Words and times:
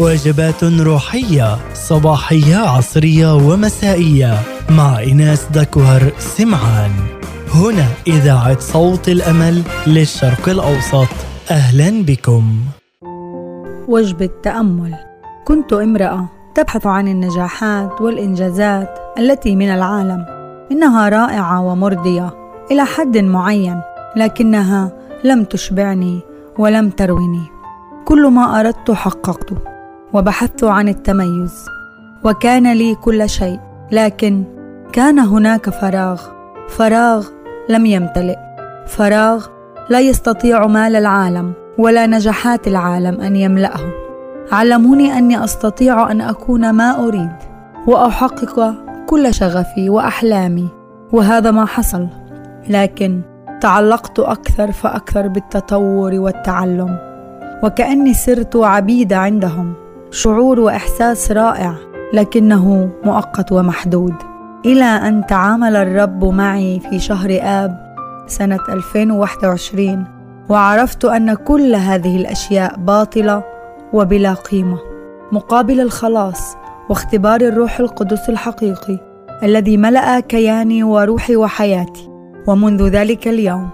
وجبات 0.00 0.64
روحية 0.64 1.58
صباحية 1.74 2.56
عصرية 2.56 3.34
ومسائية. 3.34 4.34
مع 4.70 5.02
إناس 5.02 5.46
دكوهر 5.54 6.12
سمعان. 6.18 6.90
هنا 7.54 7.86
إذاعة 8.06 8.60
صوت 8.60 9.08
الأمل 9.08 9.62
للشرق 9.86 10.48
الأوسط. 10.48 11.08
أهلا 11.50 12.02
بكم. 12.02 12.44
وجبة 13.88 14.30
تأمل. 14.42 14.94
كنت 15.44 15.72
امرأة 15.72 16.28
تبحث 16.54 16.86
عن 16.86 17.08
النجاحات 17.08 18.00
والإنجازات 18.00 18.98
التي 19.18 19.56
من 19.56 19.68
العالم. 19.68 20.26
إنها 20.72 21.08
رائعة 21.08 21.60
ومرضية 21.60 22.34
إلى 22.70 22.84
حد 22.84 23.18
معين 23.18 23.80
لكنها 24.16 24.92
لم 25.24 25.44
تشبعني 25.44 26.20
ولم 26.58 26.90
تروني 26.90 27.44
كل 28.04 28.26
ما 28.26 28.60
أردت 28.60 28.90
حققته. 28.90 29.69
وبحثت 30.12 30.64
عن 30.64 30.88
التميز 30.88 31.64
وكان 32.24 32.72
لي 32.72 32.94
كل 32.94 33.28
شيء 33.28 33.60
لكن 33.92 34.44
كان 34.92 35.18
هناك 35.18 35.70
فراغ 35.70 36.22
فراغ 36.68 37.26
لم 37.68 37.86
يمتلئ 37.86 38.38
فراغ 38.86 39.46
لا 39.90 40.00
يستطيع 40.00 40.66
مال 40.66 40.96
العالم 40.96 41.52
ولا 41.78 42.06
نجاحات 42.06 42.68
العالم 42.68 43.20
أن 43.20 43.36
يملأه. 43.36 43.80
علموني 44.52 45.18
أني 45.18 45.44
أستطيع 45.44 46.10
أن 46.10 46.20
أكون 46.20 46.70
ما 46.70 47.06
أريد 47.06 47.36
وأحقق 47.86 48.74
كل 49.06 49.34
شغفي 49.34 49.90
وأحلامي 49.90 50.68
وهذا 51.12 51.50
ما 51.50 51.64
حصل. 51.64 52.06
لكن 52.68 53.20
تعلقت 53.60 54.20
أكثر 54.20 54.72
فأكثر 54.72 55.28
بالتطور 55.28 56.14
والتعلم 56.14 56.98
وكأني 57.62 58.14
صرت 58.14 58.56
عبيدة 58.56 59.16
عندهم. 59.16 59.74
شعور 60.10 60.60
وإحساس 60.60 61.32
رائع 61.32 61.74
لكنه 62.12 62.90
مؤقت 63.04 63.52
ومحدود. 63.52 64.14
إلى 64.66 64.84
أن 64.84 65.26
تعامل 65.26 65.76
الرب 65.76 66.24
معي 66.24 66.80
في 66.80 66.98
شهر 66.98 67.38
آب 67.42 67.94
سنة 68.26 68.58
2021 68.68 70.04
وعرفت 70.48 71.04
أن 71.04 71.34
كل 71.34 71.74
هذه 71.74 72.16
الأشياء 72.16 72.76
باطلة 72.76 73.42
وبلا 73.92 74.34
قيمة. 74.34 74.78
مقابل 75.32 75.80
الخلاص 75.80 76.56
واختبار 76.88 77.40
الروح 77.40 77.80
القدس 77.80 78.28
الحقيقي 78.28 78.98
الذي 79.42 79.76
ملأ 79.76 80.20
كياني 80.20 80.84
وروحي 80.84 81.36
وحياتي. 81.36 82.10
ومنذ 82.46 82.88
ذلك 82.88 83.28
اليوم 83.28 83.68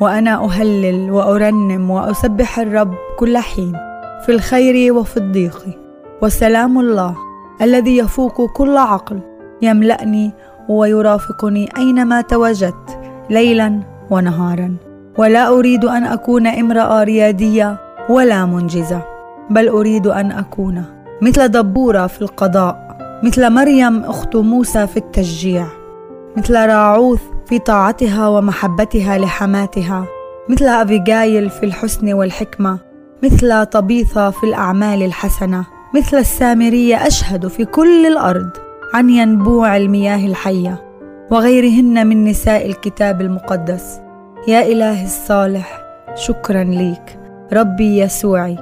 وأنا 0.00 0.44
أهلل 0.44 1.10
وأرنم 1.10 1.90
وأسبح 1.90 2.58
الرب 2.58 2.94
كل 3.18 3.38
حين. 3.38 3.87
في 4.26 4.32
الخير 4.32 4.92
وفي 4.94 5.16
الضيق. 5.16 5.66
وسلام 6.22 6.78
الله 6.78 7.14
الذي 7.62 7.96
يفوق 7.96 8.52
كل 8.52 8.76
عقل 8.76 9.20
يملأني 9.62 10.32
ويرافقني 10.68 11.68
أينما 11.76 12.20
تواجدت 12.20 13.00
ليلا 13.30 13.80
ونهارا. 14.10 14.76
ولا 15.18 15.48
أريد 15.48 15.84
أن 15.84 16.04
أكون 16.04 16.46
امرأة 16.46 17.04
ريادية 17.04 17.76
ولا 18.08 18.46
منجزة 18.46 19.02
بل 19.50 19.68
أريد 19.68 20.06
أن 20.06 20.32
أكون 20.32 20.84
مثل 21.22 21.48
دبوره 21.48 22.06
في 22.06 22.22
القضاء 22.22 22.98
مثل 23.22 23.50
مريم 23.50 24.04
أخت 24.04 24.36
موسى 24.36 24.86
في 24.86 24.96
التشجيع 24.96 25.66
مثل 26.36 26.54
راعوث 26.54 27.22
في 27.46 27.58
طاعتها 27.58 28.28
ومحبتها 28.28 29.18
لحماتها 29.18 30.04
مثل 30.48 30.64
أبيجايل 30.64 31.50
في 31.50 31.66
الحسن 31.66 32.12
والحكمة 32.12 32.78
مثل 33.22 33.66
طبيثه 33.66 34.30
في 34.30 34.44
الأعمال 34.44 35.02
الحسنة 35.02 35.64
مثل 35.94 36.16
السامرية 36.16 37.06
أشهد 37.06 37.46
في 37.46 37.64
كل 37.64 38.06
الأرض 38.06 38.50
عن 38.94 39.10
ينبوع 39.10 39.76
المياه 39.76 40.26
الحية 40.26 40.84
وغيرهن 41.30 42.06
من 42.06 42.24
نساء 42.24 42.66
الكتاب 42.66 43.20
المقدس. 43.20 44.00
يا 44.48 44.62
إلهي 44.62 45.04
الصالح 45.04 45.80
شكرا 46.14 46.64
ليك. 46.64 47.18
ربي 47.52 47.98
يسوعي. 47.98 48.56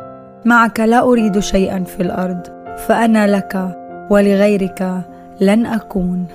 معك 0.44 0.80
لا 0.80 1.02
أريد 1.02 1.38
شيئا 1.38 1.84
في 1.84 2.02
الأرض 2.02 2.40
فأنا 2.88 3.36
لك 3.36 3.76
ولغيرك 4.10 5.00
لن 5.40 5.66
أكون. 5.66 6.26